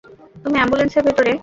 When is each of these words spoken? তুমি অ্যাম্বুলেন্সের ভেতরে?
তুমি 0.43 0.57
অ্যাম্বুলেন্সের 0.57 1.03
ভেতরে? 1.07 1.31